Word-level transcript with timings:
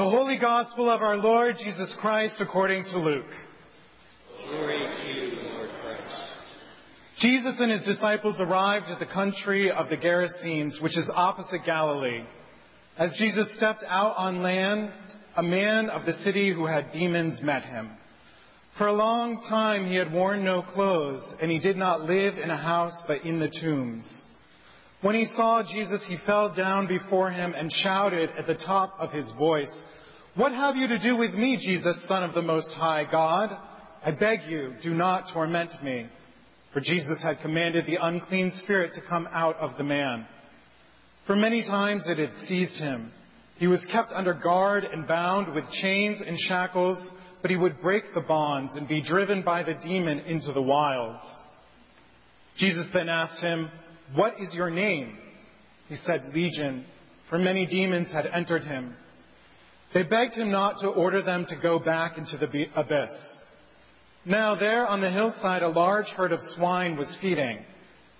The 0.00 0.08
Holy 0.08 0.38
Gospel 0.38 0.88
of 0.88 1.02
our 1.02 1.18
Lord 1.18 1.56
Jesus 1.62 1.94
Christ 2.00 2.36
according 2.40 2.84
to 2.84 2.98
Luke. 2.98 3.26
Glory 4.48 4.86
to 4.86 5.06
you, 5.12 5.52
Lord 5.52 5.68
Christ. 5.82 6.16
Jesus 7.18 7.56
and 7.60 7.70
his 7.70 7.84
disciples 7.84 8.40
arrived 8.40 8.86
at 8.86 8.98
the 8.98 9.04
country 9.04 9.70
of 9.70 9.90
the 9.90 9.98
Gerasenes, 9.98 10.80
which 10.82 10.96
is 10.96 11.10
opposite 11.14 11.66
Galilee. 11.66 12.24
As 12.96 13.14
Jesus 13.18 13.54
stepped 13.58 13.84
out 13.86 14.16
on 14.16 14.42
land, 14.42 14.90
a 15.36 15.42
man 15.42 15.90
of 15.90 16.06
the 16.06 16.14
city 16.14 16.50
who 16.50 16.64
had 16.64 16.92
demons 16.92 17.42
met 17.42 17.64
him. 17.64 17.90
For 18.78 18.86
a 18.86 18.94
long 18.94 19.44
time 19.50 19.86
he 19.86 19.96
had 19.96 20.14
worn 20.14 20.42
no 20.42 20.62
clothes, 20.62 21.34
and 21.42 21.50
he 21.50 21.58
did 21.58 21.76
not 21.76 22.06
live 22.06 22.38
in 22.38 22.48
a 22.48 22.56
house 22.56 22.98
but 23.06 23.26
in 23.26 23.38
the 23.38 23.50
tombs. 23.50 24.10
When 25.02 25.14
he 25.14 25.26
saw 25.26 25.62
Jesus, 25.62 26.04
he 26.08 26.16
fell 26.26 26.54
down 26.54 26.86
before 26.86 27.30
him 27.30 27.54
and 27.54 27.70
shouted 27.70 28.30
at 28.38 28.46
the 28.46 28.54
top 28.54 28.96
of 28.98 29.10
his 29.12 29.30
voice, 29.38 29.72
What 30.36 30.52
have 30.52 30.76
you 30.76 30.86
to 30.86 30.98
do 30.98 31.16
with 31.16 31.34
me, 31.34 31.56
Jesus, 31.60 32.06
Son 32.06 32.22
of 32.22 32.34
the 32.34 32.42
Most 32.42 32.72
High 32.74 33.04
God? 33.10 33.50
I 34.04 34.12
beg 34.12 34.48
you, 34.48 34.74
do 34.80 34.94
not 34.94 35.32
torment 35.32 35.70
me. 35.82 36.06
For 36.72 36.78
Jesus 36.78 37.20
had 37.20 37.40
commanded 37.40 37.84
the 37.84 37.98
unclean 38.00 38.52
spirit 38.62 38.92
to 38.94 39.00
come 39.08 39.28
out 39.32 39.56
of 39.56 39.76
the 39.76 39.82
man. 39.82 40.26
For 41.26 41.34
many 41.34 41.62
times 41.62 42.04
it 42.06 42.18
had 42.18 42.30
seized 42.46 42.80
him. 42.80 43.12
He 43.58 43.66
was 43.66 43.84
kept 43.90 44.12
under 44.12 44.32
guard 44.32 44.84
and 44.84 45.06
bound 45.06 45.52
with 45.52 45.64
chains 45.82 46.22
and 46.24 46.38
shackles, 46.38 47.10
but 47.42 47.50
he 47.50 47.56
would 47.56 47.82
break 47.82 48.04
the 48.14 48.20
bonds 48.20 48.76
and 48.76 48.86
be 48.86 49.02
driven 49.02 49.42
by 49.42 49.64
the 49.64 49.74
demon 49.82 50.20
into 50.20 50.52
the 50.52 50.62
wilds. 50.62 51.24
Jesus 52.56 52.86
then 52.94 53.08
asked 53.08 53.42
him, 53.42 53.68
what 54.14 54.34
is 54.40 54.54
your 54.54 54.70
name? 54.70 55.18
He 55.88 55.96
said, 55.96 56.30
Legion, 56.32 56.86
for 57.28 57.38
many 57.38 57.66
demons 57.66 58.12
had 58.12 58.26
entered 58.26 58.62
him. 58.62 58.94
They 59.92 60.04
begged 60.04 60.34
him 60.34 60.50
not 60.50 60.78
to 60.80 60.88
order 60.88 61.22
them 61.22 61.46
to 61.48 61.56
go 61.56 61.78
back 61.78 62.16
into 62.16 62.36
the 62.36 62.66
abyss. 62.76 63.10
Now 64.24 64.54
there 64.54 64.86
on 64.86 65.00
the 65.00 65.10
hillside 65.10 65.62
a 65.62 65.68
large 65.68 66.06
herd 66.08 66.32
of 66.32 66.40
swine 66.54 66.96
was 66.96 67.18
feeding, 67.20 67.64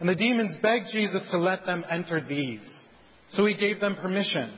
and 0.00 0.08
the 0.08 0.16
demons 0.16 0.56
begged 0.62 0.86
Jesus 0.92 1.28
to 1.30 1.38
let 1.38 1.66
them 1.66 1.84
enter 1.88 2.20
these. 2.20 2.68
So 3.28 3.46
he 3.46 3.54
gave 3.54 3.80
them 3.80 3.94
permission. 3.96 4.50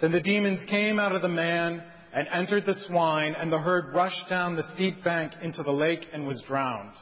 Then 0.00 0.12
the 0.12 0.20
demons 0.20 0.64
came 0.68 0.98
out 0.98 1.14
of 1.14 1.22
the 1.22 1.28
man 1.28 1.82
and 2.12 2.28
entered 2.28 2.66
the 2.66 2.74
swine, 2.86 3.34
and 3.34 3.50
the 3.50 3.58
herd 3.58 3.94
rushed 3.94 4.28
down 4.28 4.56
the 4.56 4.70
steep 4.74 5.02
bank 5.02 5.32
into 5.42 5.62
the 5.62 5.70
lake 5.70 6.06
and 6.12 6.26
was 6.26 6.42
drowned. 6.46 6.92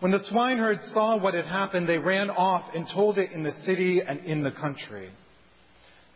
When 0.00 0.12
the 0.12 0.18
swineherds 0.28 0.90
saw 0.92 1.16
what 1.16 1.32
had 1.32 1.46
happened, 1.46 1.88
they 1.88 1.96
ran 1.96 2.28
off 2.28 2.74
and 2.74 2.86
told 2.92 3.16
it 3.16 3.30
in 3.30 3.44
the 3.44 3.54
city 3.64 4.02
and 4.06 4.18
in 4.24 4.42
the 4.42 4.50
country. 4.50 5.10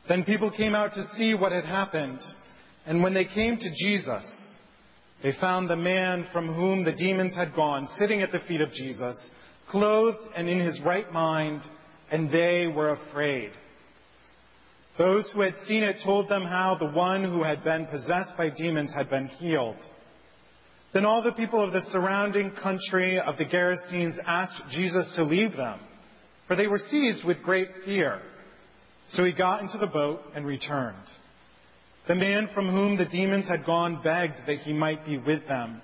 Then 0.08 0.24
people 0.24 0.50
came 0.50 0.74
out 0.74 0.94
to 0.94 1.08
see 1.14 1.34
what 1.34 1.52
had 1.52 1.64
happened, 1.64 2.20
and 2.86 3.02
when 3.02 3.14
they 3.14 3.24
came 3.24 3.56
to 3.56 3.70
Jesus, 3.74 4.24
they 5.22 5.32
found 5.40 5.68
the 5.68 5.76
man 5.76 6.26
from 6.32 6.52
whom 6.54 6.84
the 6.84 6.92
demons 6.92 7.34
had 7.34 7.54
gone 7.54 7.88
sitting 7.98 8.22
at 8.22 8.30
the 8.30 8.38
feet 8.40 8.60
of 8.60 8.70
Jesus, 8.70 9.30
clothed 9.68 10.24
and 10.36 10.48
in 10.48 10.60
his 10.60 10.80
right 10.84 11.12
mind, 11.12 11.62
and 12.10 12.30
they 12.30 12.66
were 12.66 12.90
afraid. 12.90 13.50
Those 14.98 15.30
who 15.32 15.42
had 15.42 15.54
seen 15.66 15.82
it 15.82 15.96
told 16.04 16.28
them 16.28 16.44
how 16.44 16.76
the 16.78 16.91
one 16.91 17.24
who 17.24 17.42
had 17.42 17.64
been 17.64 17.86
possessed 17.86 18.36
by 18.38 18.50
demons 18.50 18.94
had 18.94 19.10
been 19.10 19.26
healed. 19.26 19.76
Then 20.94 21.04
all 21.04 21.22
the 21.22 21.32
people 21.32 21.62
of 21.62 21.72
the 21.72 21.82
surrounding 21.91 22.52
country 22.52 23.20
of 23.20 23.36
the 23.36 23.44
Gerasenes 23.44 24.16
asked 24.26 24.62
Jesus 24.70 25.12
to 25.16 25.24
leave 25.24 25.56
them, 25.56 25.80
for 26.46 26.56
they 26.56 26.68
were 26.68 26.78
seized 26.78 27.24
with 27.24 27.42
great 27.42 27.68
fear. 27.84 28.22
So 29.10 29.24
he 29.24 29.32
got 29.32 29.62
into 29.62 29.78
the 29.78 29.86
boat 29.86 30.20
and 30.34 30.44
returned. 30.44 30.96
The 32.08 32.14
man 32.14 32.48
from 32.54 32.68
whom 32.68 32.96
the 32.96 33.04
demons 33.04 33.48
had 33.48 33.64
gone 33.64 34.00
begged 34.02 34.38
that 34.46 34.58
he 34.58 34.72
might 34.72 35.04
be 35.04 35.18
with 35.18 35.46
them. 35.48 35.80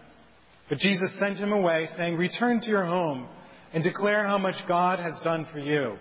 But 0.69 0.79
Jesus 0.79 1.11
sent 1.19 1.39
him 1.39 1.53
away, 1.53 1.89
saying, 1.97 2.17
Return 2.17 2.61
to 2.61 2.69
your 2.69 2.85
home 2.85 3.29
and 3.73 3.83
declare 3.83 4.27
how 4.27 4.39
much 4.39 4.55
God 4.69 4.99
has 4.99 5.21
done 5.23 5.47
for 5.53 5.59
you. 5.59 5.97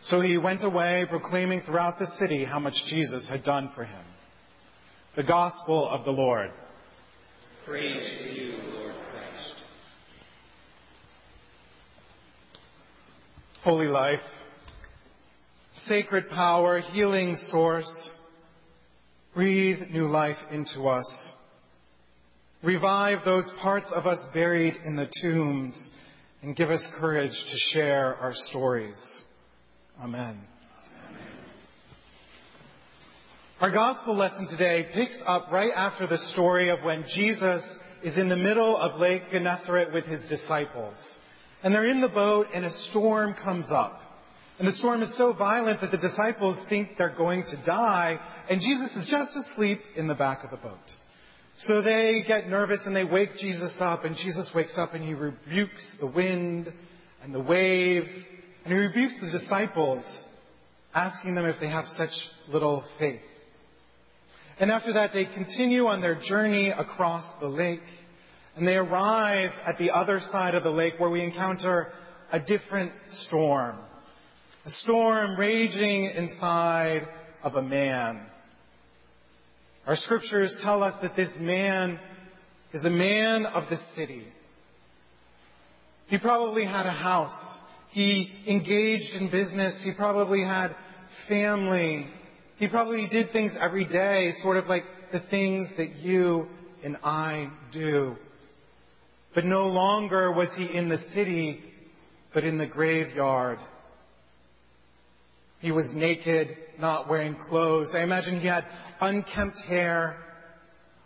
So 0.00 0.20
he 0.20 0.38
went 0.38 0.64
away, 0.64 1.06
proclaiming 1.08 1.62
throughout 1.62 1.98
the 1.98 2.06
city 2.18 2.44
how 2.44 2.58
much 2.58 2.74
Jesus 2.88 3.28
had 3.30 3.44
done 3.44 3.70
for 3.74 3.84
him. 3.84 4.04
The 5.16 5.22
Gospel 5.22 5.88
of 5.88 6.04
the 6.04 6.10
Lord. 6.10 6.50
Praise 7.64 8.18
to 8.22 8.40
you, 8.40 8.58
Lord 8.74 8.94
Christ. 9.10 9.54
Holy 13.62 13.86
life, 13.86 14.20
sacred 15.88 16.28
power, 16.30 16.80
healing 16.80 17.36
source, 17.48 17.90
breathe 19.34 19.90
new 19.90 20.06
life 20.06 20.36
into 20.50 20.88
us. 20.88 21.06
Revive 22.62 23.18
those 23.24 23.50
parts 23.60 23.90
of 23.94 24.06
us 24.06 24.18
buried 24.32 24.74
in 24.84 24.96
the 24.96 25.08
tombs 25.22 25.90
and 26.42 26.56
give 26.56 26.70
us 26.70 26.86
courage 26.98 27.32
to 27.32 27.58
share 27.72 28.14
our 28.16 28.32
stories. 28.32 29.00
Amen. 30.00 30.40
Our 33.60 33.70
gospel 33.70 34.16
lesson 34.16 34.46
today 34.48 34.88
picks 34.94 35.16
up 35.26 35.50
right 35.50 35.72
after 35.74 36.06
the 36.06 36.18
story 36.18 36.70
of 36.70 36.78
when 36.82 37.04
Jesus 37.14 37.62
is 38.02 38.18
in 38.18 38.28
the 38.28 38.36
middle 38.36 38.76
of 38.76 39.00
Lake 39.00 39.22
Gennesaret 39.32 39.92
with 39.92 40.04
his 40.04 40.26
disciples. 40.28 40.96
And 41.62 41.74
they're 41.74 41.88
in 41.88 42.00
the 42.00 42.08
boat 42.08 42.48
and 42.52 42.64
a 42.64 42.70
storm 42.90 43.34
comes 43.42 43.66
up. 43.70 44.00
And 44.58 44.68
the 44.68 44.72
storm 44.72 45.02
is 45.02 45.16
so 45.16 45.32
violent 45.32 45.80
that 45.80 45.90
the 45.90 45.96
disciples 45.96 46.56
think 46.68 46.90
they're 46.96 47.14
going 47.16 47.42
to 47.42 47.66
die, 47.66 48.20
and 48.48 48.60
Jesus 48.60 48.94
is 48.96 49.06
just 49.10 49.32
asleep 49.34 49.80
in 49.96 50.06
the 50.06 50.14
back 50.14 50.44
of 50.44 50.50
the 50.50 50.56
boat. 50.56 50.78
So 51.56 51.82
they 51.82 52.24
get 52.26 52.48
nervous 52.48 52.80
and 52.84 52.94
they 52.94 53.04
wake 53.04 53.34
Jesus 53.38 53.76
up, 53.80 54.04
and 54.04 54.16
Jesus 54.16 54.50
wakes 54.54 54.76
up 54.76 54.94
and 54.94 55.04
he 55.04 55.14
rebukes 55.14 55.86
the 56.00 56.06
wind 56.06 56.72
and 57.22 57.34
the 57.34 57.40
waves, 57.40 58.08
and 58.64 58.72
he 58.72 58.78
rebukes 58.78 59.14
the 59.20 59.38
disciples, 59.38 60.04
asking 60.94 61.34
them 61.34 61.46
if 61.46 61.56
they 61.60 61.68
have 61.68 61.86
such 61.96 62.10
little 62.48 62.84
faith. 62.98 63.20
And 64.60 64.70
after 64.70 64.92
that, 64.92 65.10
they 65.12 65.24
continue 65.24 65.86
on 65.86 66.00
their 66.00 66.14
journey 66.14 66.70
across 66.70 67.24
the 67.40 67.48
lake. 67.48 67.80
And 68.56 68.68
they 68.68 68.76
arrive 68.76 69.50
at 69.66 69.78
the 69.78 69.90
other 69.90 70.20
side 70.30 70.54
of 70.54 70.62
the 70.62 70.70
lake 70.70 70.94
where 70.98 71.10
we 71.10 71.22
encounter 71.24 71.92
a 72.30 72.38
different 72.38 72.92
storm. 73.08 73.78
A 74.66 74.70
storm 74.70 75.38
raging 75.38 76.06
inside 76.16 77.06
of 77.42 77.54
a 77.56 77.62
man. 77.62 78.24
Our 79.86 79.94
scriptures 79.94 80.58
tell 80.62 80.82
us 80.82 80.94
that 81.02 81.14
this 81.14 81.30
man 81.38 82.00
is 82.72 82.82
a 82.82 82.90
man 82.90 83.44
of 83.44 83.68
the 83.68 83.76
city. 83.94 84.24
He 86.06 86.16
probably 86.16 86.64
had 86.64 86.86
a 86.86 86.92
house. 86.92 87.36
He 87.90 88.32
engaged 88.46 89.14
in 89.20 89.30
business. 89.30 89.82
He 89.84 89.92
probably 89.92 90.42
had 90.42 90.74
family. 91.28 92.06
He 92.56 92.66
probably 92.66 93.06
did 93.06 93.32
things 93.32 93.52
every 93.62 93.84
day, 93.84 94.32
sort 94.42 94.56
of 94.56 94.64
like 94.64 94.84
the 95.12 95.20
things 95.28 95.68
that 95.76 95.96
you 95.96 96.46
and 96.82 96.96
I 97.04 97.50
do. 97.70 98.16
But 99.34 99.44
no 99.44 99.66
longer 99.66 100.32
was 100.32 100.48
he 100.56 100.74
in 100.74 100.88
the 100.88 100.98
city, 101.12 101.60
but 102.32 102.44
in 102.44 102.56
the 102.56 102.66
graveyard. 102.66 103.58
He 105.64 105.72
was 105.72 105.86
naked, 105.94 106.54
not 106.78 107.08
wearing 107.08 107.36
clothes. 107.48 107.94
I 107.94 108.02
imagine 108.02 108.38
he 108.38 108.46
had 108.46 108.66
unkempt 109.00 109.56
hair, 109.60 110.18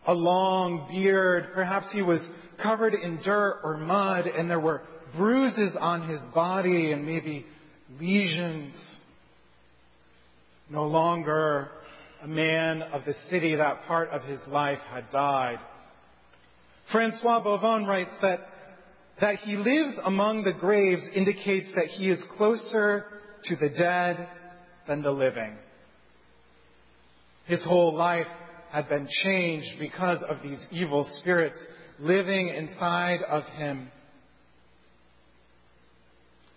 a 0.04 0.12
long 0.12 0.88
beard. 0.90 1.50
Perhaps 1.54 1.92
he 1.92 2.02
was 2.02 2.28
covered 2.60 2.92
in 2.92 3.20
dirt 3.24 3.60
or 3.62 3.76
mud, 3.76 4.26
and 4.26 4.50
there 4.50 4.58
were 4.58 4.82
bruises 5.16 5.76
on 5.78 6.08
his 6.08 6.20
body 6.34 6.90
and 6.90 7.06
maybe 7.06 7.46
lesions 8.00 8.74
no 10.68 10.88
longer 10.88 11.68
a 12.24 12.26
man 12.26 12.82
of 12.82 13.04
the 13.04 13.14
city, 13.30 13.54
that 13.54 13.84
part 13.86 14.08
of 14.08 14.24
his 14.24 14.40
life 14.48 14.80
had 14.90 15.08
died. 15.10 15.60
Francois 16.90 17.44
Bovon 17.44 17.86
writes 17.86 18.16
that, 18.22 18.40
that 19.20 19.36
he 19.36 19.54
lives 19.54 20.00
among 20.02 20.42
the 20.42 20.52
graves 20.52 21.06
indicates 21.14 21.68
that 21.76 21.86
he 21.86 22.10
is 22.10 22.20
closer 22.36 23.04
to 23.44 23.54
the 23.54 23.68
dead 23.68 24.28
than 24.88 25.02
the 25.02 25.12
living. 25.12 25.56
His 27.46 27.64
whole 27.64 27.94
life 27.94 28.26
had 28.72 28.88
been 28.88 29.06
changed 29.24 29.78
because 29.78 30.22
of 30.28 30.42
these 30.42 30.66
evil 30.72 31.06
spirits 31.20 31.58
living 32.00 32.48
inside 32.48 33.22
of 33.22 33.44
him. 33.56 33.88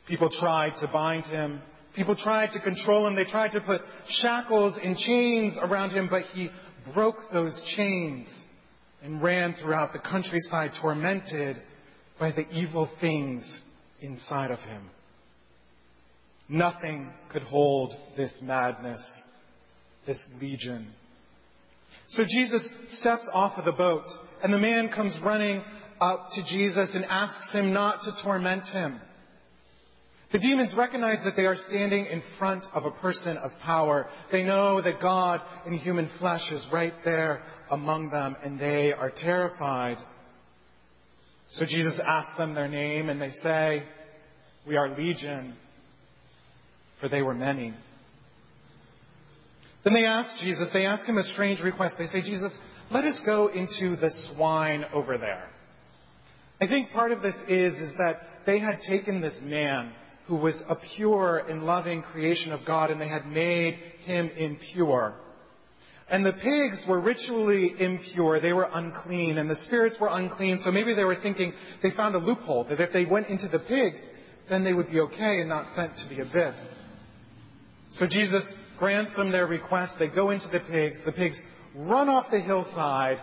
People 0.07 0.29
tried 0.29 0.73
to 0.81 0.87
bind 0.87 1.25
him 1.25 1.61
People 1.95 2.15
tried 2.15 2.51
to 2.53 2.61
control 2.61 3.07
him. 3.07 3.15
They 3.15 3.25
tried 3.25 3.51
to 3.51 3.61
put 3.61 3.81
shackles 4.21 4.77
and 4.81 4.95
chains 4.97 5.57
around 5.61 5.91
him, 5.91 6.07
but 6.09 6.23
he 6.33 6.49
broke 6.93 7.17
those 7.33 7.61
chains 7.75 8.27
and 9.03 9.21
ran 9.21 9.55
throughout 9.55 9.93
the 9.93 9.99
countryside 9.99 10.71
tormented 10.81 11.57
by 12.19 12.31
the 12.31 12.47
evil 12.51 12.89
things 13.01 13.61
inside 13.99 14.51
of 14.51 14.59
him. 14.59 14.89
Nothing 16.51 17.09
could 17.31 17.44
hold 17.44 17.94
this 18.18 18.33
madness, 18.42 19.01
this 20.06 20.19
legion. 20.42 20.92
So 22.09 22.24
Jesus 22.27 22.74
steps 23.00 23.25
off 23.33 23.57
of 23.57 23.63
the 23.63 23.71
boat, 23.71 24.03
and 24.44 24.53
the 24.53 24.57
man 24.57 24.89
comes 24.89 25.18
running 25.24 25.63
up 26.01 26.27
to 26.33 26.44
Jesus 26.44 26.92
and 26.94 27.06
asks 27.06 27.53
him 27.53 27.71
not 27.71 28.01
to 28.01 28.21
torment 28.21 28.65
him. 28.65 29.00
The 30.33 30.39
demons 30.39 30.74
recognize 30.75 31.24
that 31.24 31.38
they 31.38 31.45
are 31.45 31.56
standing 31.56 32.06
in 32.07 32.21
front 32.38 32.65
of 32.74 32.83
a 32.83 32.92
person 32.92 33.38
of 33.38 33.51
power. 33.63 34.07
They 34.30 34.44
know 34.44 34.81
that 34.81 35.00
God 35.00 35.39
in 35.65 35.77
human 35.77 36.09
flesh 36.19 36.51
is 36.51 36.68
right 36.69 36.94
there 37.06 37.44
among 37.69 38.09
them, 38.09 38.36
and 38.44 38.59
they 38.59 38.92
are 38.92 39.13
terrified. 39.15 40.00
So 41.51 41.65
Jesus 41.65 41.98
asks 42.06 42.36
them 42.38 42.56
their 42.56 42.68
name, 42.68 43.07
and 43.07 43.21
they 43.21 43.31
say, 43.42 43.83
We 44.68 44.75
are 44.75 44.98
Legion, 44.98 45.56
for 47.01 47.09
they 47.09 47.21
were 47.21 47.33
many. 47.33 47.74
Then 49.83 49.94
they 49.94 50.06
ask 50.06 50.38
Jesus, 50.42 50.69
they 50.71 50.86
ask 50.86 51.07
him 51.07 51.18
a 51.18 51.24
strange 51.24 51.59
request. 51.59 51.95
They 51.98 52.06
say, 52.06 52.21
Jesus, 52.21 52.56
let 52.92 53.03
us 53.03 53.19
go 53.25 53.48
into 53.48 53.95
the 53.95 54.12
swine 54.27 54.86
over 54.94 55.18
there. 55.18 55.50
I 56.62 56.68
think 56.68 56.92
part 56.92 57.12
of 57.12 57.24
this 57.24 57.33
is, 57.50 57.74
is 57.74 57.92
that 57.98 58.21
they 58.45 58.59
had 58.59 58.80
taken 58.88 59.21
this 59.21 59.38
man 59.42 59.94
who 60.27 60.36
was 60.36 60.56
a 60.69 60.75
pure 60.95 61.39
and 61.39 61.63
loving 61.63 62.03
creation 62.03 62.51
of 62.51 62.59
God 62.65 62.92
and 62.92 63.01
they 63.01 63.07
had 63.07 63.25
made 63.25 63.74
him 64.06 64.30
impure. 64.38 65.15
And 66.09 66.25
the 66.25 66.33
pigs 66.33 66.83
were 66.88 67.00
ritually 67.00 67.74
impure. 67.80 68.39
They 68.39 68.53
were 68.53 68.69
unclean 68.71 69.38
and 69.39 69.50
the 69.50 69.56
spirits 69.62 69.95
were 70.00 70.09
unclean. 70.12 70.59
So 70.63 70.71
maybe 70.71 70.94
they 70.94 71.06
were 71.06 71.19
thinking 71.21 71.53
they 71.81 71.92
found 71.92 72.15
a 72.15 72.19
loophole 72.19 72.65
that 72.65 72.80
if 72.80 72.94
they 72.94 73.06
went 73.06 73.27
into 73.27 73.48
the 73.48 73.59
pigs, 73.59 74.00
then 74.50 74.63
they 74.63 74.74
would 74.74 74.92
be 74.92 75.00
okay 75.00 75.39
and 75.39 75.50
not 75.50 75.74
sent 75.75 75.94
to 75.98 76.09
the 76.09 76.21
abyss. 76.21 76.56
So 77.93 78.07
Jesus 78.07 78.43
grants 78.79 79.15
them 79.15 79.31
their 79.31 79.47
request. 79.47 79.93
They 79.99 80.07
go 80.07 80.29
into 80.31 80.47
the 80.47 80.59
pigs. 80.59 80.97
The 81.05 81.11
pigs 81.11 81.38
run 81.75 82.09
off 82.09 82.25
the 82.31 82.39
hillside 82.39 83.17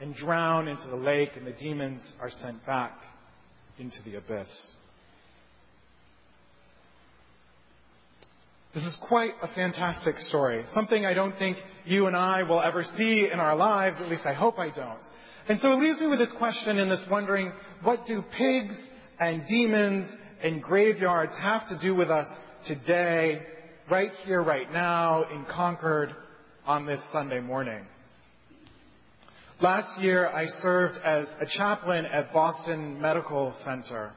and 0.00 0.14
drown 0.14 0.68
into 0.68 0.88
the 0.88 0.96
lake, 0.96 1.30
and 1.36 1.46
the 1.46 1.52
demons 1.52 2.14
are 2.20 2.30
sent 2.30 2.64
back 2.66 2.98
into 3.78 3.96
the 4.04 4.16
abyss. 4.16 4.48
This 8.74 8.82
is 8.82 8.98
quite 9.06 9.30
a 9.40 9.46
fantastic 9.54 10.16
story. 10.16 10.64
Something 10.72 11.06
I 11.06 11.14
don't 11.14 11.38
think 11.38 11.58
you 11.84 12.06
and 12.06 12.16
I 12.16 12.42
will 12.42 12.60
ever 12.60 12.82
see 12.82 13.28
in 13.32 13.38
our 13.38 13.54
lives, 13.54 13.96
at 14.00 14.08
least 14.08 14.26
I 14.26 14.32
hope 14.32 14.58
I 14.58 14.70
don't. 14.70 14.98
And 15.48 15.60
so 15.60 15.72
it 15.72 15.76
leaves 15.76 16.00
me 16.00 16.08
with 16.08 16.18
this 16.18 16.32
question 16.38 16.78
and 16.78 16.90
this 16.90 17.04
wondering, 17.08 17.52
what 17.84 18.04
do 18.06 18.24
pigs 18.36 18.74
and 19.20 19.46
demons 19.46 20.10
and 20.42 20.60
graveyards 20.60 21.34
have 21.40 21.68
to 21.68 21.78
do 21.80 21.94
with 21.94 22.10
us 22.10 22.26
today, 22.66 23.42
right 23.90 24.10
here, 24.24 24.42
right 24.42 24.70
now, 24.72 25.24
in 25.30 25.44
Concord, 25.44 26.14
on 26.66 26.86
this 26.86 27.00
Sunday 27.12 27.40
morning? 27.40 27.84
Last 29.60 30.00
year, 30.00 30.26
I 30.26 30.46
served 30.46 30.96
as 31.04 31.26
a 31.40 31.46
chaplain 31.46 32.06
at 32.06 32.32
Boston 32.32 33.00
Medical 33.00 33.54
Center. 33.64 34.12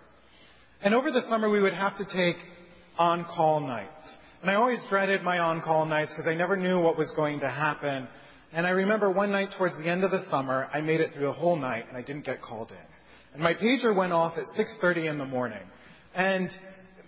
And 0.81 0.94
over 0.94 1.12
the 1.12 1.22
summer, 1.30 1.50
we 1.50 1.62
would 1.62 1.74
have 1.74 1.98
to 1.98 2.06
take 2.06 2.38
on-call 2.98 3.62
nights. 3.62 3.92
And 4.42 4.50
I 4.50 4.56
always 4.56 4.80
dreaded 4.90 5.22
my 5.24 5.40
on-call 5.40 5.86
nights 5.86 6.12
because 6.12 6.28
I 6.28 6.34
never 6.34 6.56
knew 6.56 6.80
what 6.80 6.98
was 6.98 7.12
going 7.16 7.42
to 7.42 7.50
happen. 7.50 8.08
And 8.54 8.66
I 8.66 8.72
remember 8.72 9.12
one 9.12 9.31
night 9.31 9.50
towards 9.58 9.78
the 9.78 9.90
end 9.90 10.04
of 10.04 10.12
the 10.12 10.24
summer, 10.30 10.69
I 10.74 10.81
made 10.81 11.02
it 11.02 11.14
through 11.14 11.25
the 11.25 11.34
whole 11.34 11.58
night 11.58 11.86
and 11.90 11.98
I 11.98 12.02
didn't 12.02 12.25
get 12.25 12.42
called 12.42 12.72
in. 12.72 13.34
And 13.34 13.44
my 13.44 13.54
pager 13.54 13.96
went 13.96 14.14
off 14.14 14.38
at 14.38 14.46
6.30 14.58 15.10
in 15.10 15.18
the 15.18 15.25
morning. 15.25 15.64
And 16.16 16.50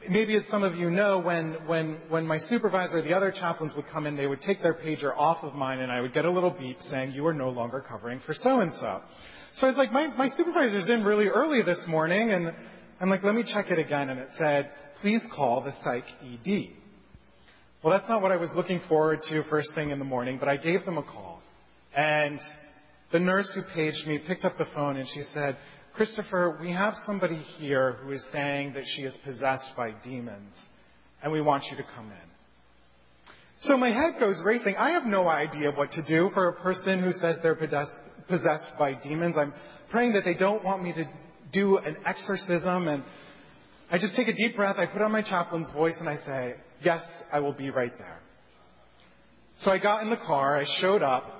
maybe 0.07 0.35
as 0.35 0.45
some 0.47 0.63
of 0.63 0.75
you 0.75 0.89
know, 0.89 1.19
when, 1.19 1.53
when, 1.65 1.97
when 2.09 2.25
my 2.25 2.37
supervisor, 2.37 3.01
the 3.01 3.13
other 3.13 3.31
chaplains 3.31 3.73
would 3.75 3.87
come 3.91 4.05
in, 4.05 4.15
they 4.15 4.27
would 4.27 4.41
take 4.41 4.61
their 4.61 4.73
pager 4.73 5.15
off 5.15 5.43
of 5.43 5.55
mine 5.55 5.79
and 5.79 5.91
I 5.91 6.01
would 6.01 6.13
get 6.13 6.25
a 6.25 6.31
little 6.31 6.51
beep 6.51 6.77
saying, 6.83 7.11
you 7.11 7.25
are 7.27 7.33
no 7.33 7.49
longer 7.49 7.83
covering 7.87 8.21
for 8.25 8.33
so-and-so. 8.33 9.01
So 9.55 9.65
I 9.67 9.69
was 9.69 9.77
like, 9.77 9.91
my, 9.91 10.07
my 10.07 10.29
supervisor's 10.29 10.89
in 10.89 11.03
really 11.03 11.27
early 11.27 11.61
this 11.63 11.83
morning 11.87 12.31
and 12.31 12.53
I'm 13.01 13.09
like, 13.09 13.23
let 13.23 13.35
me 13.35 13.43
check 13.43 13.71
it 13.71 13.79
again. 13.79 14.09
And 14.09 14.19
it 14.19 14.29
said, 14.37 14.71
please 15.01 15.25
call 15.35 15.63
the 15.63 15.73
psych 15.83 16.05
ED. 16.23 16.69
Well, 17.83 17.97
that's 17.97 18.09
not 18.09 18.21
what 18.21 18.31
I 18.31 18.35
was 18.35 18.51
looking 18.55 18.81
forward 18.87 19.21
to 19.29 19.43
first 19.49 19.69
thing 19.73 19.89
in 19.89 19.99
the 19.99 20.05
morning, 20.05 20.37
but 20.37 20.49
I 20.49 20.57
gave 20.57 20.85
them 20.85 20.97
a 20.97 21.03
call. 21.03 21.41
And 21.95 22.39
the 23.11 23.19
nurse 23.19 23.51
who 23.55 23.61
paged 23.73 24.05
me 24.05 24.19
picked 24.27 24.45
up 24.45 24.57
the 24.57 24.65
phone 24.75 24.97
and 24.97 25.07
she 25.07 25.23
said, 25.33 25.57
Christopher, 25.99 26.57
we 26.61 26.71
have 26.71 26.93
somebody 27.05 27.35
here 27.57 27.97
who 28.01 28.13
is 28.13 28.25
saying 28.31 28.71
that 28.71 28.85
she 28.85 29.01
is 29.01 29.17
possessed 29.25 29.69
by 29.75 29.93
demons, 30.01 30.53
and 31.21 31.29
we 31.29 31.41
want 31.41 31.65
you 31.69 31.75
to 31.75 31.83
come 31.93 32.05
in. 32.05 33.33
So 33.63 33.75
my 33.75 33.89
head 33.89 34.13
goes 34.17 34.41
racing. 34.45 34.77
I 34.77 34.91
have 34.91 35.03
no 35.03 35.27
idea 35.27 35.71
what 35.71 35.91
to 35.91 36.05
do 36.07 36.29
for 36.33 36.47
a 36.47 36.53
person 36.53 37.03
who 37.03 37.11
says 37.11 37.35
they're 37.43 37.53
possessed 37.53 38.71
by 38.79 38.93
demons. 38.93 39.35
I'm 39.37 39.53
praying 39.91 40.13
that 40.13 40.23
they 40.23 40.35
don't 40.35 40.63
want 40.63 40.81
me 40.83 40.93
to 40.93 41.03
do 41.51 41.75
an 41.79 41.97
exorcism, 42.05 42.87
and 42.87 43.03
I 43.91 43.97
just 43.97 44.15
take 44.15 44.29
a 44.29 44.33
deep 44.33 44.55
breath. 44.55 44.77
I 44.77 44.85
put 44.85 45.01
on 45.01 45.11
my 45.11 45.21
chaplain's 45.21 45.69
voice, 45.73 45.97
and 45.99 46.07
I 46.07 46.15
say, 46.25 46.53
Yes, 46.81 47.01
I 47.29 47.41
will 47.41 47.51
be 47.51 47.71
right 47.71 47.97
there. 47.97 48.19
So 49.57 49.69
I 49.69 49.79
got 49.79 50.03
in 50.03 50.09
the 50.09 50.15
car, 50.15 50.55
I 50.55 50.63
showed 50.79 51.03
up. 51.03 51.35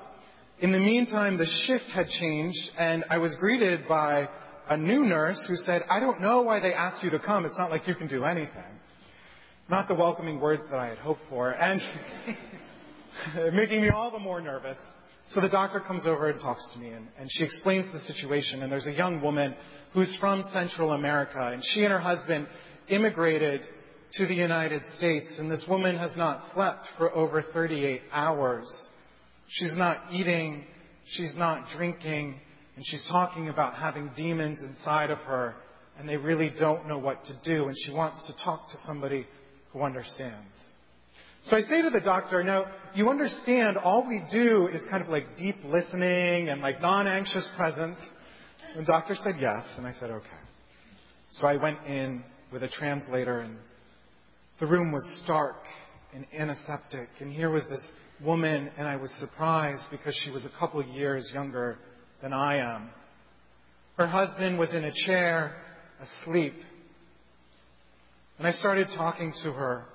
In 0.60 0.74
the 0.74 0.80
meantime, 0.80 1.38
the 1.38 1.48
shift 1.66 1.90
had 1.96 2.08
changed, 2.10 2.72
and 2.78 3.06
I 3.10 3.20
was 3.20 3.34
greeted 3.40 3.88
by 3.88 4.28
a 4.70 4.78
new 4.78 5.04
nurse 5.04 5.44
who 5.48 5.56
said, 5.56 5.84
I 5.90 6.00
don't 6.00 6.22
know 6.22 6.44
why 6.44 6.60
they 6.60 6.74
asked 6.74 7.04
you 7.04 7.10
to 7.10 7.20
come. 7.20 7.46
It's 7.46 7.58
not 7.58 7.72
like 7.72 7.88
you 7.88 7.96
can 7.96 8.08
do 8.08 8.24
anything. 8.24 8.64
Not 9.68 9.88
the 9.88 9.96
welcoming 9.96 10.40
words 10.40 10.62
that 10.70 10.80
I 10.80 10.88
had 10.88 11.00
hoped 11.00 11.22
for, 11.28 11.50
and 11.52 11.82
making 13.54 13.82
me 13.82 13.90
all 13.90 14.12
the 14.12 14.20
more 14.20 14.42
nervous. 14.42 14.78
So 15.30 15.42
the 15.42 15.50
doctor 15.50 15.80
comes 15.80 16.08
over 16.08 16.30
and 16.30 16.40
talks 16.40 16.68
to 16.74 16.80
me, 16.80 16.90
and, 16.90 17.08
and 17.20 17.30
she 17.32 17.44
explains 17.44 17.92
the 17.92 18.00
situation. 18.00 18.62
And 18.62 18.72
there's 18.72 18.88
a 18.88 18.94
young 18.94 19.22
woman 19.22 19.56
who's 19.94 20.16
from 20.20 20.44
Central 20.54 20.94
America, 20.94 21.40
and 21.40 21.64
she 21.74 21.84
and 21.84 21.92
her 21.92 22.00
husband 22.00 22.48
immigrated 22.88 23.62
to 24.14 24.26
the 24.26 24.34
United 24.34 24.82
States, 24.98 25.36
and 25.38 25.52
this 25.52 25.66
woman 25.70 25.98
has 25.98 26.16
not 26.18 26.52
slept 26.54 26.86
for 26.98 27.14
over 27.14 27.44
38 27.54 28.02
hours. 28.12 28.68
She's 29.50 29.76
not 29.76 29.98
eating, 30.12 30.66
she's 31.12 31.36
not 31.38 31.66
drinking, 31.76 32.40
and 32.80 32.88
she's 32.88 33.04
talking 33.12 33.50
about 33.50 33.76
having 33.76 34.10
demons 34.16 34.64
inside 34.64 35.12
of 35.12 35.18
her, 35.18 35.54
and 35.98 36.08
they 36.08 36.16
really 36.16 36.50
don't 36.58 36.88
know 36.88 36.98
what 36.98 37.26
to 37.26 37.34
do, 37.44 37.68
and 37.68 37.76
she 37.78 37.92
wants 37.92 38.26
to 38.26 38.34
talk 38.42 38.70
to 38.70 38.78
somebody 38.88 39.28
who 39.74 39.82
understands. 39.82 40.48
So 41.44 41.58
I 41.58 41.62
say 41.64 41.82
to 41.82 41.90
the 41.90 42.00
doctor, 42.00 42.42
now, 42.42 42.68
you 42.96 43.10
understand 43.10 43.76
all 43.76 44.08
we 44.08 44.24
do 44.32 44.70
is 44.72 44.82
kind 44.90 45.04
of 45.04 45.10
like 45.10 45.36
deep 45.38 45.58
listening 45.66 46.48
and 46.48 46.62
like 46.62 46.82
non-anxious 46.82 47.50
presence. 47.58 47.98
And 48.74 48.88
the 48.88 48.90
doctor 48.90 49.14
said 49.14 49.34
yes, 49.42 49.66
and 49.76 49.86
I 49.86 49.92
said 49.92 50.10
okay. 50.12 50.28
So 51.32 51.48
I 51.48 51.58
went 51.58 51.86
in 51.86 52.24
with 52.50 52.64
a 52.64 52.70
translator 52.70 53.42
and 53.42 53.58
the 54.62 54.68
room 54.68 54.94
was 54.94 55.04
stark 55.26 55.58
and 56.16 56.26
antiseptic, 56.34 57.10
and 57.20 57.34
here 57.34 57.50
was 57.50 57.68
this 57.70 57.86
woman, 58.24 58.72
and 58.78 58.88
I 58.88 58.96
was 58.96 59.12
surprised 59.20 59.84
because 59.92 60.18
she 60.24 60.32
was 60.32 60.46
a 60.46 60.52
couple 60.58 60.82
years 60.82 61.30
younger 61.34 61.78
than 62.22 62.34
I 62.34 62.58
am. 62.58 62.90
Her 63.98 64.08
husband 64.08 64.58
was 64.58 64.74
in 64.74 64.86
a 64.86 64.92
chair, 65.06 65.56
asleep. 66.02 66.54
And 68.38 68.48
I 68.48 68.52
started 68.52 68.88
talking 68.96 69.34
to 69.44 69.52
her. 69.52 69.86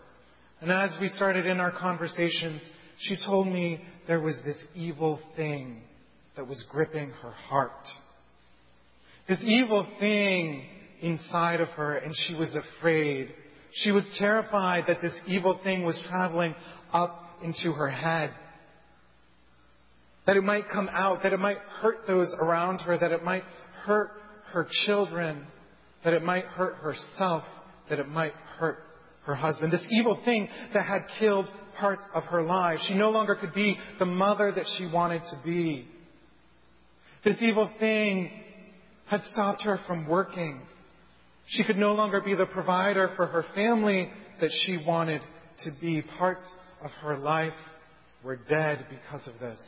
And 0.61 0.71
as 0.71 0.97
we 1.01 1.09
started 1.09 1.47
in 1.47 1.61
our 1.61 1.73
conversations, 1.73 2.61
she 2.99 3.17
told 3.25 3.47
me 3.47 3.83
there 4.07 4.21
was 4.21 4.41
this 4.45 4.63
evil 4.75 5.21
thing 5.37 5.83
that 6.37 6.47
was 6.47 6.65
gripping 6.71 7.11
her 7.23 7.33
heart. 7.33 7.87
This 9.29 9.43
evil 9.43 9.87
thing 9.99 10.67
inside 11.01 11.61
of 11.61 11.69
her, 11.69 11.97
and 11.97 12.15
she 12.15 12.35
was 12.35 12.55
afraid 12.55 13.33
she 13.75 13.91
was 13.91 14.05
terrified 14.19 14.85
that 14.87 15.03
this 15.03 15.19
evil 15.27 15.59
thing 15.65 15.83
was 15.83 16.01
traveling 16.09 16.55
up 16.93 17.39
into 17.43 17.73
her 17.73 17.91
head. 17.91 18.31
That 20.27 20.37
it 20.37 20.43
might 20.43 20.69
come 20.71 20.89
out, 20.91 21.23
that 21.23 21.33
it 21.33 21.41
might 21.41 21.59
hurt 21.81 22.07
those 22.07 22.35
around 22.41 22.81
her, 22.81 22.97
that 22.97 23.13
it 23.13 23.23
might 23.23 23.45
hurt 23.85 24.11
her 24.53 24.67
children, 24.87 25.47
that 26.05 26.15
it 26.15 26.23
might 26.23 26.45
hurt 26.45 26.77
herself, 26.77 27.45
that 27.91 27.99
it 27.99 28.09
might 28.09 28.33
hurt 28.59 28.79
her 29.27 29.35
husband. 29.35 29.73
This 29.73 29.87
evil 29.91 30.21
thing 30.25 30.49
that 30.73 30.87
had 30.87 31.05
killed 31.19 31.47
parts 31.79 32.07
of 32.15 32.25
her 32.25 32.43
life. 32.43 32.79
She 32.87 32.95
no 32.95 33.11
longer 33.11 33.35
could 33.35 33.55
be 33.55 33.77
the 33.99 34.07
mother 34.07 34.53
that 34.53 34.67
she 34.79 34.91
wanted 34.93 35.23
to 35.31 35.41
be. 35.45 35.87
This 37.25 37.37
evil 37.41 37.71
thing 37.79 38.31
had 39.07 39.23
stopped 39.25 39.63
her 39.63 39.79
from 39.87 40.07
working. 40.07 40.61
She 41.47 41.65
could 41.65 41.77
no 41.77 41.93
longer 41.93 42.21
be 42.21 42.35
the 42.35 42.47
provider 42.47 43.11
for 43.17 43.27
her 43.27 43.45
family 43.55 44.11
that 44.41 44.51
she 44.65 44.83
wanted 44.87 45.23
to 45.65 45.71
be. 45.81 46.03
Parts 46.19 46.47
of 46.83 46.91
her 47.03 47.17
life 47.19 47.53
were 48.23 48.37
dead 48.37 48.87
because 48.91 49.27
of 49.27 49.39
this. 49.41 49.61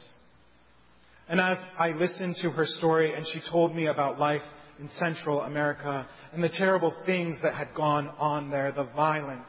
And 1.29 1.41
as 1.41 1.59
I 1.79 1.91
listened 1.91 2.37
to 2.43 2.51
her 2.51 2.67
story 2.67 3.15
and 3.15 3.27
she 3.27 3.41
told 3.51 3.75
me 3.75 3.87
about 3.87 4.19
life 4.19 4.43
in 4.79 4.89
Central 4.91 5.41
America 5.41 6.07
and 6.33 6.43
the 6.43 6.49
terrible 6.49 6.95
things 7.05 7.37
that 7.43 7.55
had 7.55 7.75
gone 7.75 8.09
on 8.19 8.51
there, 8.51 8.71
the 8.73 8.85
violence 8.95 9.49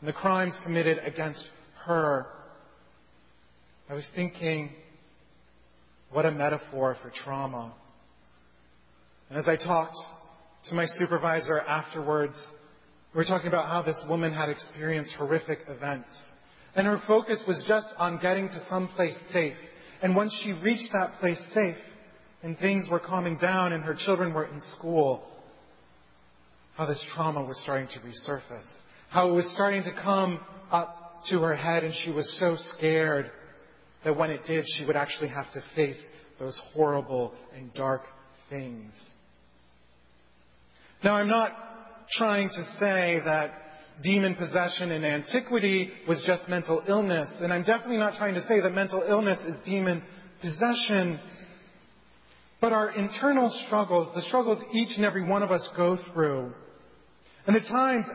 and 0.00 0.08
the 0.08 0.12
crimes 0.12 0.58
committed 0.64 0.98
against 1.04 1.44
her, 1.84 2.26
I 3.88 3.94
was 3.94 4.08
thinking, 4.14 4.70
What 6.10 6.24
a 6.24 6.30
metaphor 6.30 6.96
for 7.02 7.10
trauma. 7.10 7.74
And 9.28 9.38
as 9.38 9.48
I 9.48 9.56
talked 9.56 9.96
to 10.70 10.74
my 10.74 10.86
supervisor 10.86 11.58
afterwards, 11.58 12.36
we 13.14 13.18
were 13.18 13.24
talking 13.24 13.48
about 13.48 13.68
how 13.68 13.82
this 13.82 14.00
woman 14.08 14.32
had 14.32 14.48
experienced 14.48 15.14
horrific 15.18 15.60
events. 15.68 16.08
And 16.74 16.86
her 16.86 17.00
focus 17.06 17.42
was 17.46 17.62
just 17.66 17.86
on 17.98 18.20
getting 18.20 18.48
to 18.48 18.66
some 18.68 18.88
place 18.88 19.18
safe. 19.32 19.56
And 20.02 20.14
once 20.14 20.32
she 20.44 20.52
reached 20.52 20.92
that 20.92 21.14
place 21.20 21.40
safe, 21.54 21.76
and 22.42 22.58
things 22.58 22.88
were 22.90 23.00
calming 23.00 23.36
down 23.38 23.72
and 23.72 23.82
her 23.82 23.94
children 23.94 24.32
were 24.32 24.44
in 24.44 24.60
school, 24.60 25.22
how 26.76 26.86
this 26.86 27.04
trauma 27.14 27.42
was 27.42 27.60
starting 27.62 27.88
to 27.88 28.00
resurface. 28.00 28.80
How 29.10 29.30
it 29.30 29.32
was 29.32 29.50
starting 29.54 29.82
to 29.84 29.92
come 29.92 30.38
up 30.70 31.22
to 31.30 31.40
her 31.40 31.56
head 31.56 31.82
and 31.82 31.92
she 31.92 32.10
was 32.12 32.38
so 32.38 32.56
scared 32.76 33.30
that 34.04 34.16
when 34.16 34.30
it 34.30 34.44
did, 34.46 34.64
she 34.76 34.84
would 34.84 34.96
actually 34.96 35.28
have 35.28 35.50
to 35.52 35.60
face 35.74 36.00
those 36.38 36.60
horrible 36.72 37.32
and 37.56 37.74
dark 37.74 38.02
things. 38.48 38.92
Now, 41.02 41.14
I'm 41.14 41.28
not 41.28 41.52
trying 42.12 42.48
to 42.48 42.64
say 42.78 43.18
that 43.24 43.52
demon 44.02 44.34
possession 44.34 44.90
in 44.90 45.04
antiquity 45.04 45.90
was 46.06 46.22
just 46.26 46.48
mental 46.48 46.82
illness, 46.88 47.32
and 47.40 47.52
I'm 47.52 47.62
definitely 47.62 47.98
not 47.98 48.14
trying 48.14 48.34
to 48.34 48.42
say 48.46 48.60
that 48.60 48.70
mental 48.70 49.02
illness 49.06 49.38
is 49.40 49.56
demon 49.64 50.02
possession. 50.40 51.20
But 52.60 52.72
our 52.72 52.90
internal 52.90 53.50
struggles, 53.66 54.12
the 54.14 54.22
struggles 54.22 54.62
each 54.72 54.96
and 54.96 55.04
every 55.04 55.24
one 55.24 55.42
of 55.42 55.50
us 55.50 55.66
go 55.76 55.98
through, 56.12 56.52
and 57.46 57.54
the 57.54 57.60
times 57.60 58.06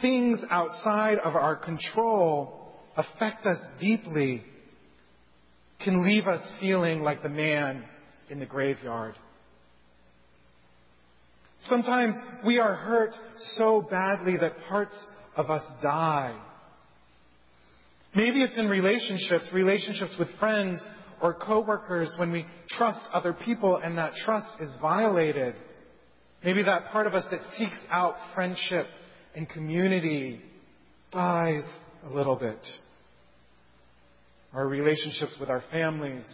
things 0.00 0.38
outside 0.50 1.18
of 1.18 1.34
our 1.34 1.56
control 1.56 2.72
affect 2.96 3.46
us 3.46 3.58
deeply, 3.80 4.42
can 5.84 6.04
leave 6.04 6.26
us 6.26 6.40
feeling 6.60 7.02
like 7.02 7.22
the 7.22 7.28
man 7.28 7.84
in 8.30 8.38
the 8.38 8.46
graveyard. 8.46 9.14
Sometimes 11.60 12.14
we 12.44 12.58
are 12.58 12.74
hurt 12.74 13.12
so 13.54 13.86
badly 13.90 14.36
that 14.36 14.52
parts 14.68 14.96
of 15.36 15.50
us 15.50 15.64
die. 15.82 16.36
Maybe 18.14 18.42
it's 18.42 18.56
in 18.56 18.68
relationships, 18.68 19.50
relationships 19.52 20.16
with 20.18 20.28
friends 20.38 20.86
or 21.20 21.34
coworkers 21.34 22.14
when 22.18 22.30
we 22.32 22.46
trust 22.68 23.00
other 23.12 23.32
people 23.32 23.76
and 23.76 23.98
that 23.98 24.12
trust 24.24 24.48
is 24.60 24.70
violated. 24.80 25.54
Maybe 26.44 26.62
that 26.62 26.90
part 26.92 27.06
of 27.06 27.14
us 27.14 27.26
that 27.30 27.40
seeks 27.54 27.78
out 27.90 28.14
friendship 28.34 28.86
and 29.34 29.48
community 29.48 30.40
dies 31.12 31.64
a 32.04 32.10
little 32.10 32.36
bit. 32.36 32.64
Our 34.52 34.66
relationships 34.66 35.36
with 35.38 35.50
our 35.50 35.62
families 35.70 36.24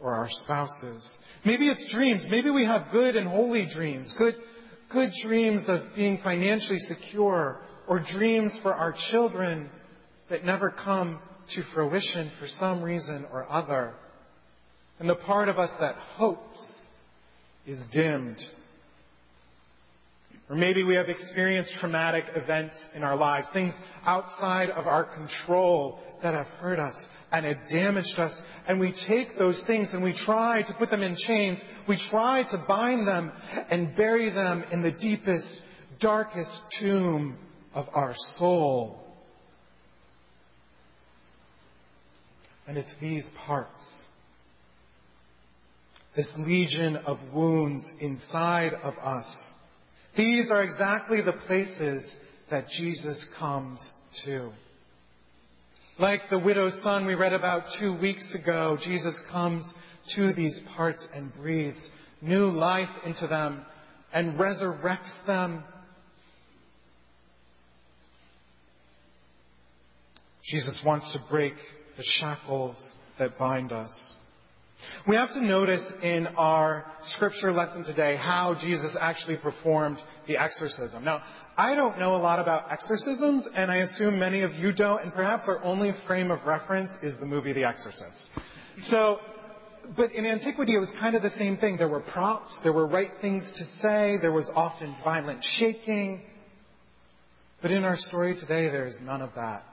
or 0.00 0.14
our 0.14 0.28
spouses. 0.30 1.18
Maybe 1.44 1.68
it's 1.68 1.92
dreams. 1.92 2.26
Maybe 2.30 2.50
we 2.50 2.64
have 2.64 2.92
good 2.92 3.16
and 3.16 3.28
holy 3.28 3.66
dreams, 3.74 4.14
good 4.16 4.34
good 4.92 5.10
dreams 5.24 5.68
of 5.68 5.80
being 5.94 6.18
financially 6.22 6.78
secure 6.80 7.60
or 7.88 8.00
dreams 8.00 8.58
for 8.62 8.74
our 8.74 8.94
children 9.10 9.70
that 10.30 10.44
never 10.44 10.70
come 10.70 11.20
to 11.54 11.62
fruition 11.74 12.30
for 12.38 12.46
some 12.58 12.82
reason 12.82 13.26
or 13.32 13.50
other. 13.50 13.94
And 14.98 15.08
the 15.08 15.14
part 15.14 15.48
of 15.48 15.58
us 15.58 15.70
that 15.80 15.94
hopes 15.94 16.60
is 17.66 17.84
dimmed. 17.92 18.40
Or 20.48 20.54
maybe 20.54 20.84
we 20.84 20.94
have 20.94 21.08
experienced 21.08 21.72
traumatic 21.80 22.24
events 22.36 22.74
in 22.94 23.02
our 23.02 23.16
lives, 23.16 23.48
things 23.52 23.72
outside 24.04 24.70
of 24.70 24.86
our 24.86 25.02
control 25.02 25.98
that 26.22 26.34
have 26.34 26.46
hurt 26.46 26.78
us 26.78 26.94
and 27.32 27.44
have 27.44 27.56
damaged 27.68 28.16
us. 28.16 28.40
And 28.68 28.78
we 28.78 28.94
take 29.08 29.36
those 29.36 29.60
things 29.66 29.88
and 29.92 30.04
we 30.04 30.12
try 30.24 30.62
to 30.62 30.74
put 30.78 30.90
them 30.90 31.02
in 31.02 31.16
chains. 31.16 31.58
We 31.88 32.00
try 32.10 32.44
to 32.52 32.64
bind 32.68 33.08
them 33.08 33.32
and 33.70 33.96
bury 33.96 34.30
them 34.30 34.64
in 34.70 34.82
the 34.82 34.92
deepest, 34.92 35.62
darkest 36.00 36.56
tomb 36.78 37.36
of 37.74 37.86
our 37.92 38.14
soul. 38.38 39.00
And 42.68 42.78
it's 42.78 42.96
these 43.00 43.28
parts, 43.46 43.84
this 46.14 46.28
legion 46.38 46.96
of 46.96 47.18
wounds 47.32 47.84
inside 48.00 48.74
of 48.74 48.94
us 48.98 49.54
these 50.16 50.50
are 50.50 50.62
exactly 50.62 51.20
the 51.22 51.34
places 51.46 52.06
that 52.50 52.68
Jesus 52.68 53.26
comes 53.38 53.78
to. 54.24 54.50
Like 55.98 56.22
the 56.30 56.38
widow's 56.38 56.80
son 56.82 57.06
we 57.06 57.14
read 57.14 57.32
about 57.32 57.64
two 57.80 57.98
weeks 57.98 58.34
ago, 58.34 58.76
Jesus 58.82 59.18
comes 59.30 59.70
to 60.14 60.32
these 60.32 60.60
parts 60.76 61.06
and 61.14 61.34
breathes 61.34 61.90
new 62.20 62.48
life 62.48 62.88
into 63.04 63.26
them 63.26 63.64
and 64.12 64.38
resurrects 64.38 65.26
them. 65.26 65.64
Jesus 70.44 70.80
wants 70.84 71.12
to 71.12 71.18
break 71.30 71.54
the 71.96 72.04
shackles 72.04 72.76
that 73.18 73.38
bind 73.38 73.72
us. 73.72 74.16
We 75.06 75.16
have 75.16 75.32
to 75.34 75.40
notice 75.40 75.84
in 76.02 76.26
our 76.36 76.84
scripture 77.04 77.52
lesson 77.52 77.84
today 77.84 78.16
how 78.16 78.56
Jesus 78.60 78.96
actually 79.00 79.36
performed 79.36 79.98
the 80.26 80.36
exorcism. 80.36 81.04
Now, 81.04 81.22
I 81.56 81.74
don't 81.74 81.98
know 81.98 82.16
a 82.16 82.18
lot 82.18 82.38
about 82.38 82.70
exorcisms, 82.70 83.48
and 83.54 83.70
I 83.70 83.76
assume 83.76 84.18
many 84.18 84.42
of 84.42 84.52
you 84.54 84.72
don't, 84.72 85.02
and 85.02 85.14
perhaps 85.14 85.44
our 85.46 85.62
only 85.64 85.92
frame 86.06 86.30
of 86.30 86.44
reference 86.44 86.90
is 87.02 87.18
the 87.18 87.26
movie 87.26 87.52
The 87.52 87.64
Exorcist. 87.64 88.26
So, 88.90 89.18
but 89.96 90.12
in 90.12 90.26
antiquity 90.26 90.74
it 90.74 90.78
was 90.78 90.90
kind 91.00 91.14
of 91.14 91.22
the 91.22 91.30
same 91.30 91.56
thing. 91.56 91.76
There 91.76 91.88
were 91.88 92.00
props, 92.00 92.58
there 92.62 92.72
were 92.72 92.86
right 92.86 93.10
things 93.20 93.50
to 93.56 93.64
say, 93.80 94.18
there 94.20 94.32
was 94.32 94.50
often 94.54 94.94
violent 95.04 95.44
shaking. 95.58 96.22
But 97.62 97.70
in 97.70 97.84
our 97.84 97.96
story 97.96 98.34
today, 98.34 98.68
there's 98.68 98.96
none 99.02 99.22
of 99.22 99.30
that. 99.36 99.64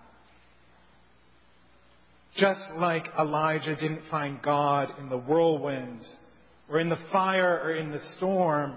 Just 2.36 2.72
like 2.78 3.08
Elijah 3.20 3.76
didn't 3.76 4.02
find 4.10 4.42
God 4.42 4.92
in 5.00 5.10
the 5.10 5.18
whirlwind 5.18 6.02
or 6.70 6.80
in 6.80 6.90
the 6.90 6.98
fire 7.12 7.62
or 7.64 7.76
in 7.76 7.92
the 7.92 8.02
storm, 8.18 8.76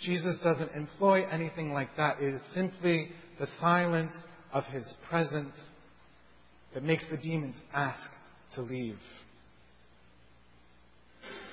Jesus 0.00 0.38
doesn't 0.42 0.72
employ 0.74 1.26
anything 1.28 1.72
like 1.72 1.96
that. 1.96 2.20
It 2.20 2.34
is 2.34 2.42
simply 2.52 3.10
the 3.38 3.46
silence 3.60 4.12
of 4.52 4.64
his 4.64 4.92
presence 5.08 5.54
that 6.74 6.82
makes 6.82 7.08
the 7.08 7.16
demons 7.16 7.56
ask 7.72 8.10
to 8.54 8.62
leave. 8.62 8.98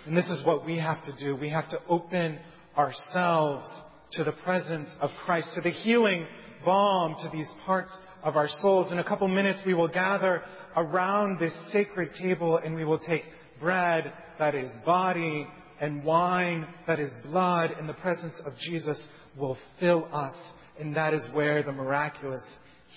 And 0.05 0.17
this 0.17 0.25
is 0.25 0.45
what 0.45 0.65
we 0.65 0.77
have 0.79 1.03
to 1.03 1.13
do. 1.17 1.35
We 1.35 1.49
have 1.49 1.69
to 1.69 1.79
open 1.87 2.39
ourselves 2.77 3.65
to 4.13 4.23
the 4.23 4.31
presence 4.31 4.89
of 4.99 5.11
Christ, 5.25 5.49
to 5.55 5.61
the 5.61 5.69
healing 5.69 6.27
balm 6.63 7.15
to 7.21 7.29
these 7.29 7.51
parts 7.65 7.95
of 8.23 8.35
our 8.35 8.47
souls. 8.61 8.91
In 8.91 8.99
a 8.99 9.03
couple 9.03 9.27
minutes, 9.27 9.59
we 9.65 9.73
will 9.73 9.87
gather 9.87 10.41
around 10.75 11.39
this 11.39 11.53
sacred 11.71 12.09
table 12.19 12.57
and 12.57 12.75
we 12.75 12.85
will 12.85 12.99
take 12.99 13.23
bread 13.59 14.11
that 14.39 14.55
is 14.55 14.71
body 14.85 15.47
and 15.79 16.03
wine 16.03 16.67
that 16.87 16.99
is 16.99 17.11
blood 17.23 17.71
and 17.71 17.87
the 17.87 17.93
presence 17.93 18.41
of 18.45 18.53
Jesus 18.57 19.05
will 19.37 19.57
fill 19.79 20.07
us. 20.13 20.35
And 20.79 20.95
that 20.95 21.13
is 21.13 21.27
where 21.33 21.61
the 21.61 21.71
miraculous 21.71 22.43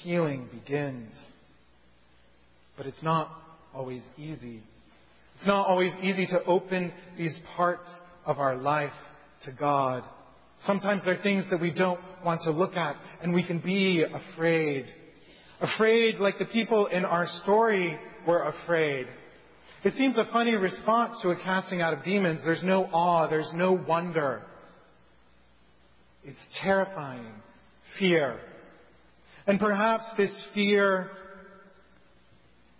healing 0.02 0.48
begins. 0.52 1.12
But 2.76 2.86
it's 2.86 3.02
not 3.02 3.30
always 3.74 4.02
easy. 4.16 4.62
It's 5.36 5.46
not 5.46 5.66
always 5.66 5.92
easy 6.02 6.26
to 6.26 6.42
open 6.44 6.92
these 7.18 7.38
parts 7.56 7.86
of 8.24 8.38
our 8.38 8.56
life 8.56 8.92
to 9.44 9.52
God. 9.52 10.02
Sometimes 10.64 11.04
there 11.04 11.14
are 11.14 11.22
things 11.22 11.44
that 11.50 11.60
we 11.60 11.70
don't 11.70 12.00
want 12.24 12.42
to 12.42 12.50
look 12.50 12.76
at, 12.76 12.96
and 13.22 13.34
we 13.34 13.44
can 13.44 13.58
be 13.58 14.04
afraid. 14.04 14.86
Afraid 15.60 16.16
like 16.18 16.38
the 16.38 16.46
people 16.46 16.86
in 16.86 17.04
our 17.04 17.26
story 17.42 17.98
were 18.26 18.42
afraid. 18.42 19.06
It 19.84 19.94
seems 19.94 20.16
a 20.18 20.24
funny 20.32 20.56
response 20.56 21.18
to 21.22 21.30
a 21.30 21.36
casting 21.36 21.80
out 21.80 21.92
of 21.92 22.02
demons. 22.02 22.40
There's 22.44 22.64
no 22.64 22.84
awe, 22.86 23.28
there's 23.28 23.52
no 23.54 23.72
wonder. 23.72 24.42
It's 26.24 26.44
terrifying. 26.62 27.32
Fear. 27.98 28.40
And 29.46 29.60
perhaps 29.60 30.04
this 30.16 30.30
fear 30.54 31.10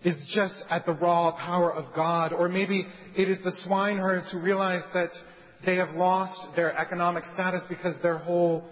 is 0.04 0.16
just 0.35 0.62
at 0.71 0.85
the 0.85 0.92
raw 0.95 1.33
power 1.33 1.73
of 1.73 1.95
God, 1.95 2.33
or 2.33 2.49
maybe 2.49 2.87
it 3.16 3.28
is 3.28 3.38
the 3.45 3.52
swineherds 3.64 4.30
who 4.33 4.40
realize 4.40 4.83
that 4.92 5.11
they 5.64 5.76
have 5.76 5.90
lost 5.90 6.54
their 6.54 6.76
economic 6.76 7.25
status 7.34 7.62
because 7.68 7.96
their 8.02 8.18
whole, 8.18 8.64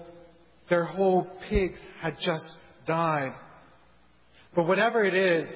their 0.68 0.84
whole 0.84 1.30
pigs 1.48 1.78
had 2.00 2.14
just 2.20 2.44
died. 2.86 3.32
But 4.54 4.66
whatever 4.66 5.04
it 5.04 5.14
is, 5.14 5.48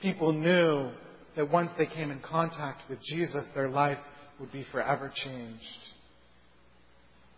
people 0.00 0.32
knew 0.32 0.90
that 1.36 1.50
once 1.50 1.70
they 1.78 1.86
came 1.86 2.10
in 2.10 2.20
contact 2.20 2.82
with 2.90 2.98
Jesus, 3.02 3.46
their 3.54 3.68
life 3.68 3.98
would 4.38 4.52
be 4.52 4.66
forever 4.70 5.10
changed. 5.14 5.62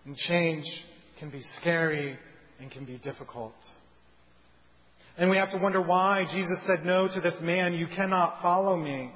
And 0.05 0.17
change 0.17 0.65
can 1.19 1.31
be 1.31 1.43
scary 1.61 2.19
and 2.61 2.71
can 2.71 2.85
be 2.85 2.99
difficult. 2.99 3.55
And 5.17 5.31
we 5.31 5.37
have 5.37 5.53
to 5.53 5.59
wonder 5.59 5.81
why 5.81 6.25
Jesus 6.33 6.59
said 6.67 6.85
no 6.85 7.07
to 7.07 7.21
this 7.21 7.37
man, 7.41 7.75
you 7.75 7.87
cannot 7.87 8.43
follow 8.43 8.77
me. 8.77 9.13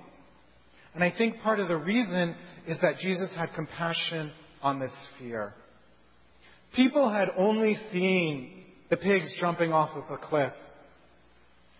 And 0.94 1.02
I 1.02 1.12
think 1.16 1.40
part 1.40 1.58
of 1.58 1.68
the 1.68 1.76
reason 1.76 2.34
is 2.68 2.78
that 2.82 2.98
Jesus 2.98 3.34
had 3.34 3.48
compassion 3.54 4.30
on 4.62 4.78
this 4.78 4.92
fear. 5.18 5.54
People 6.76 7.10
had 7.10 7.28
only 7.36 7.76
seen 7.90 8.64
the 8.90 8.96
pigs 8.96 9.34
jumping 9.40 9.72
off 9.72 9.96
of 9.96 10.10
a 10.10 10.18
cliff. 10.18 10.52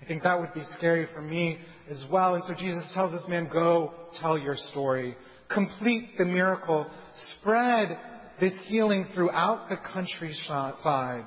I 0.01 0.07
think 0.07 0.23
that 0.23 0.41
would 0.41 0.55
be 0.55 0.63
scary 0.77 1.07
for 1.13 1.21
me 1.21 1.59
as 1.91 2.05
well. 2.11 2.35
And 2.35 2.45
so 2.45 2.55
Jesus 2.55 2.91
tells 2.95 3.13
this 3.13 3.29
man, 3.29 3.51
go 3.53 3.93
tell 4.21 4.39
your 4.39 4.57
story. 4.57 5.17
Complete 5.53 6.17
the 6.17 6.25
miracle. 6.25 6.91
Spread 7.39 7.99
this 8.41 8.55
healing 8.67 9.07
throughout 9.15 9.69
the 9.69 9.77
countryside. 9.93 11.27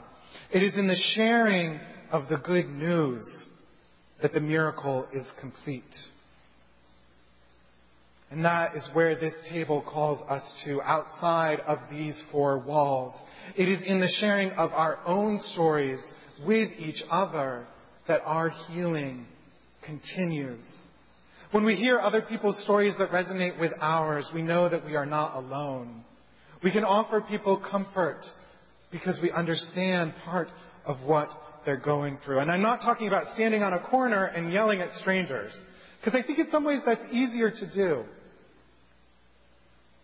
It 0.51 0.63
is 0.63 0.77
in 0.77 0.87
the 0.87 0.99
sharing 1.15 1.79
of 2.11 2.29
the 2.29 2.37
good 2.37 2.69
news 2.69 3.23
that 4.21 4.33
the 4.33 4.39
miracle 4.39 5.07
is 5.13 5.29
complete. 5.39 5.83
And 8.31 8.45
that 8.45 8.77
is 8.77 8.89
where 8.93 9.19
this 9.19 9.33
table 9.49 9.83
calls 9.85 10.21
us 10.29 10.41
to 10.63 10.81
outside 10.81 11.59
of 11.67 11.79
these 11.89 12.21
four 12.31 12.59
walls. 12.59 13.13
It 13.57 13.67
is 13.67 13.79
in 13.85 13.99
the 13.99 14.11
sharing 14.19 14.51
of 14.51 14.71
our 14.71 14.99
own 15.05 15.37
stories 15.51 16.01
with 16.45 16.69
each 16.79 17.03
other 17.11 17.67
that 18.07 18.21
our 18.23 18.49
healing 18.49 19.25
continues. 19.85 20.63
When 21.51 21.65
we 21.65 21.75
hear 21.75 21.99
other 21.99 22.21
people's 22.21 22.63
stories 22.63 22.93
that 22.99 23.09
resonate 23.11 23.59
with 23.59 23.73
ours, 23.81 24.29
we 24.33 24.41
know 24.41 24.69
that 24.69 24.85
we 24.85 24.95
are 24.95 25.05
not 25.05 25.35
alone. 25.35 26.05
We 26.63 26.71
can 26.71 26.85
offer 26.85 27.19
people 27.19 27.61
comfort 27.69 28.21
because 28.93 29.19
we 29.21 29.29
understand 29.31 30.13
part 30.23 30.47
of 30.85 31.01
what 31.01 31.27
they're 31.65 31.75
going 31.75 32.17
through. 32.23 32.39
And 32.39 32.49
I'm 32.49 32.61
not 32.61 32.79
talking 32.79 33.07
about 33.07 33.33
standing 33.33 33.61
on 33.61 33.73
a 33.73 33.81
corner 33.89 34.25
and 34.25 34.53
yelling 34.53 34.79
at 34.79 34.93
strangers, 34.93 35.51
because 35.99 36.17
I 36.17 36.25
think 36.25 36.39
in 36.39 36.49
some 36.49 36.63
ways 36.63 36.79
that's 36.85 37.03
easier 37.11 37.51
to 37.51 37.73
do. 37.75 38.05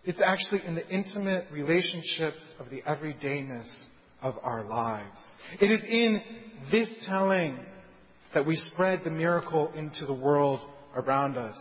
It's 0.08 0.22
actually 0.22 0.66
in 0.66 0.74
the 0.74 0.88
intimate 0.88 1.48
relationships 1.52 2.54
of 2.60 2.70
the 2.70 2.82
everydayness 2.84 3.68
of 4.22 4.36
our 4.42 4.64
lives. 4.64 5.20
It 5.60 5.70
is 5.70 5.82
in 5.84 6.22
this 6.72 6.88
telling 7.06 7.60
that 8.34 8.48
we 8.48 8.56
spread 8.56 9.02
the 9.04 9.10
miracle 9.10 9.70
into 9.76 10.06
the 10.06 10.14
world 10.14 10.62
around 10.96 11.38
us. 11.38 11.58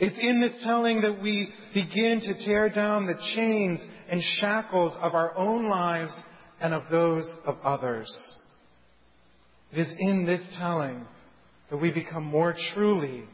It's 0.00 0.18
in 0.20 0.38
this 0.38 0.62
telling 0.64 1.00
that 1.00 1.22
we 1.22 1.48
begin 1.72 2.20
to 2.20 2.44
tear 2.44 2.68
down 2.68 3.06
the 3.06 3.18
chains 3.34 3.80
and 4.10 4.20
shackles 4.38 4.92
of 5.00 5.14
our 5.14 5.34
own 5.34 5.70
lives 5.70 6.12
and 6.60 6.74
of 6.74 6.82
those 6.90 7.24
of 7.46 7.56
others. 7.64 8.14
It 9.72 9.78
is 9.78 9.94
in 9.98 10.26
this 10.26 10.42
telling 10.58 11.06
that 11.70 11.78
we 11.78 11.90
become 11.90 12.24
more 12.24 12.54
truly 12.74 13.24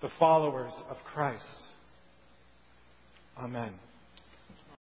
the 0.00 0.08
followers 0.18 0.72
of 0.88 0.96
Christ. 1.12 1.44
Amen. 3.36 3.74